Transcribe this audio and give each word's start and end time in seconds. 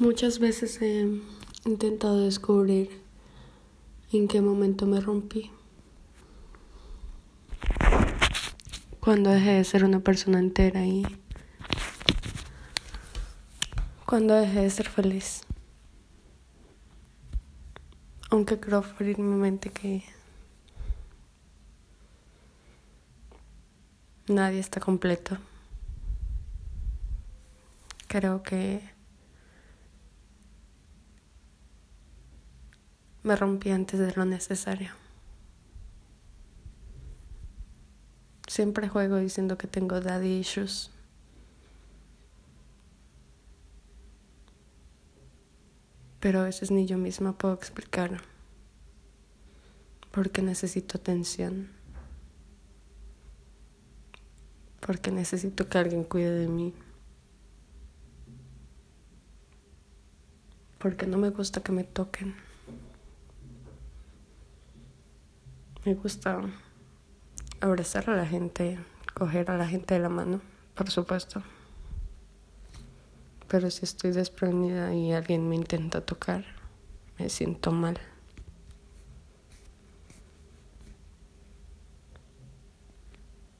Muchas 0.00 0.38
veces 0.38 0.80
he 0.80 1.06
intentado 1.66 2.24
descubrir 2.24 3.02
en 4.10 4.28
qué 4.28 4.40
momento 4.40 4.86
me 4.86 4.98
rompí. 4.98 5.50
Cuando 8.98 9.28
dejé 9.28 9.50
de 9.50 9.64
ser 9.64 9.84
una 9.84 10.00
persona 10.00 10.38
entera 10.38 10.86
y 10.86 11.04
cuando 14.06 14.36
dejé 14.36 14.62
de 14.62 14.70
ser 14.70 14.88
feliz. 14.88 15.42
Aunque 18.30 18.58
creo 18.58 18.80
firmemente 18.80 19.68
que 19.68 20.02
nadie 24.28 24.60
está 24.60 24.80
completo. 24.80 25.36
Creo 28.08 28.42
que 28.42 28.98
Me 33.30 33.36
rompí 33.36 33.70
antes 33.70 34.00
de 34.00 34.12
lo 34.14 34.24
necesario. 34.24 34.90
Siempre 38.48 38.88
juego 38.88 39.18
diciendo 39.18 39.56
que 39.56 39.68
tengo 39.68 40.00
daddy 40.00 40.40
issues. 40.40 40.90
Pero 46.18 46.40
a 46.40 46.42
veces 46.42 46.72
ni 46.72 46.86
yo 46.86 46.98
misma 46.98 47.38
puedo 47.38 47.54
explicar 47.54 48.20
porque 50.10 50.42
necesito 50.42 50.98
atención. 50.98 51.70
Porque 54.80 55.12
necesito 55.12 55.68
que 55.68 55.78
alguien 55.78 56.02
cuide 56.02 56.32
de 56.32 56.48
mí. 56.48 56.74
Porque 60.80 61.06
no 61.06 61.16
me 61.16 61.30
gusta 61.30 61.62
que 61.62 61.70
me 61.70 61.84
toquen. 61.84 62.49
Me 65.86 65.94
gusta 65.94 66.42
abrazar 67.60 68.10
a 68.10 68.16
la 68.16 68.26
gente, 68.26 68.78
coger 69.14 69.50
a 69.50 69.56
la 69.56 69.66
gente 69.66 69.94
de 69.94 70.00
la 70.00 70.10
mano, 70.10 70.42
por 70.74 70.90
supuesto. 70.90 71.42
Pero 73.48 73.70
si 73.70 73.86
estoy 73.86 74.12
desprendida 74.12 74.92
y 74.92 75.12
alguien 75.12 75.48
me 75.48 75.56
intenta 75.56 76.02
tocar, 76.02 76.44
me 77.18 77.30
siento 77.30 77.72
mal. 77.72 77.98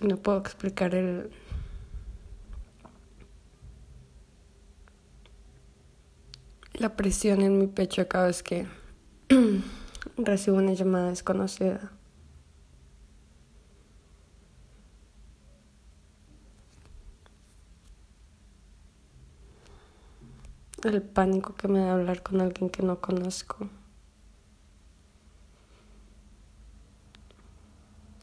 No 0.00 0.16
puedo 0.16 0.38
explicar 0.38 0.94
el... 0.94 1.32
la 6.74 6.96
presión 6.96 7.42
en 7.42 7.58
mi 7.58 7.66
pecho 7.66 8.06
cada 8.06 8.26
vez 8.26 8.42
que 8.44 8.66
recibo 10.16 10.58
una 10.58 10.74
llamada 10.74 11.10
desconocida. 11.10 11.90
El 20.86 21.02
pánico 21.02 21.54
que 21.54 21.68
me 21.68 21.80
da 21.80 21.92
hablar 21.94 22.22
con 22.22 22.40
alguien 22.40 22.70
que 22.70 22.82
no 22.82 23.00
conozco. 23.00 23.68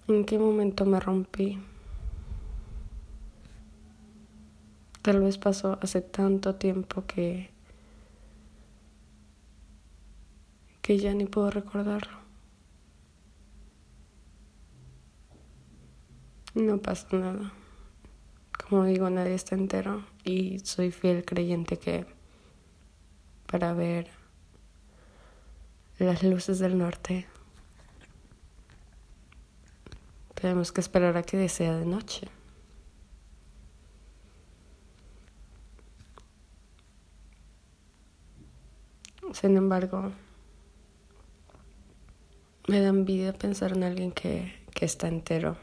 ¿En 0.08 0.26
qué 0.26 0.38
momento 0.38 0.86
me 0.86 1.00
rompí? 1.00 1.60
Tal 5.02 5.22
vez 5.22 5.38
pasó 5.38 5.80
hace 5.82 6.02
tanto 6.02 6.56
tiempo 6.56 7.06
que 7.06 7.50
que 10.82 10.98
ya 10.98 11.14
ni 11.14 11.26
puedo 11.26 11.50
recordarlo. 11.52 12.18
No 16.56 16.80
pasa 16.80 17.08
nada. 17.16 17.54
Como 18.68 18.84
digo, 18.86 19.10
nadie 19.10 19.36
está 19.36 19.56
entero 19.56 20.06
y 20.24 20.60
soy 20.60 20.92
fiel 20.92 21.24
creyente 21.24 21.78
que 21.78 22.06
para 23.52 23.74
ver 23.74 24.08
las 26.00 26.24
luces 26.24 26.60
del 26.60 26.78
norte. 26.78 27.28
Tenemos 30.34 30.72
que 30.72 30.82
esperar 30.82 31.18
a 31.18 31.24
que 31.24 31.50
sea 31.50 31.76
de 31.76 31.86
noche. 31.86 32.28
Sin 39.34 39.58
embargo, 39.58 40.12
me 42.68 42.80
da 42.80 42.88
envidia 42.88 43.34
pensar 43.34 43.74
en 43.74 43.84
alguien 43.84 44.12
que, 44.12 44.54
que 44.74 44.86
está 44.86 45.08
entero. 45.08 45.58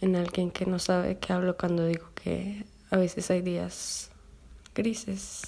En 0.00 0.16
alguien 0.16 0.50
que 0.50 0.66
no 0.66 0.78
sabe 0.78 1.18
qué 1.18 1.32
hablo 1.32 1.56
cuando 1.56 1.86
digo 1.86 2.10
que 2.14 2.66
a 2.90 2.96
veces 2.96 3.30
hay 3.30 3.42
días 3.42 4.10
grises, 4.78 5.42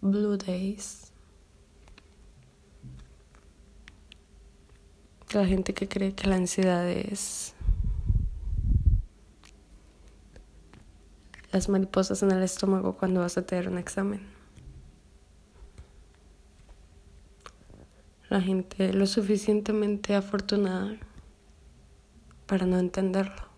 blue 0.00 0.36
days. 0.36 1.12
La 5.32 5.46
gente 5.46 5.72
que 5.72 5.86
cree 5.86 6.16
que 6.16 6.26
la 6.26 6.34
ansiedad 6.34 6.88
es 6.88 7.54
las 11.52 11.68
mariposas 11.68 12.24
en 12.24 12.32
el 12.32 12.42
estómago 12.42 12.96
cuando 12.96 13.20
vas 13.20 13.38
a 13.38 13.46
tener 13.46 13.68
un 13.68 13.78
examen. 13.78 14.26
La 18.30 18.40
gente 18.40 18.92
lo 18.92 19.06
suficientemente 19.06 20.16
afortunada 20.16 20.96
para 22.46 22.66
no 22.66 22.80
entenderlo. 22.80 23.53